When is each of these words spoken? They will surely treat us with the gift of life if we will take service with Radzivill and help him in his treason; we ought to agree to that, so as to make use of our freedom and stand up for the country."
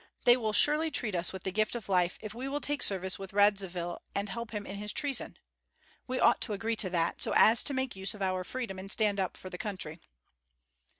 They 0.23 0.35
will 0.35 0.51
surely 0.51 0.89
treat 0.89 1.13
us 1.13 1.31
with 1.31 1.43
the 1.43 1.51
gift 1.51 1.75
of 1.75 1.87
life 1.87 2.17
if 2.21 2.33
we 2.33 2.47
will 2.49 2.59
take 2.59 2.81
service 2.81 3.19
with 3.19 3.33
Radzivill 3.33 3.99
and 4.15 4.29
help 4.29 4.49
him 4.49 4.65
in 4.65 4.77
his 4.77 4.91
treason; 4.91 5.37
we 6.07 6.19
ought 6.19 6.41
to 6.41 6.53
agree 6.53 6.75
to 6.77 6.89
that, 6.89 7.21
so 7.21 7.33
as 7.35 7.61
to 7.65 7.73
make 7.75 7.95
use 7.95 8.15
of 8.15 8.21
our 8.23 8.43
freedom 8.43 8.79
and 8.79 8.91
stand 8.91 9.19
up 9.19 9.37
for 9.37 9.51
the 9.51 9.59
country." 9.59 9.99